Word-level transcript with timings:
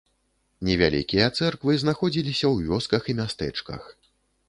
Невялікія 0.69 1.27
цэрквы 1.37 1.77
знаходзіліся 1.83 2.43
ў 2.53 2.75
вёсках 2.75 3.01
і 3.11 3.19
мястэчках. 3.25 3.81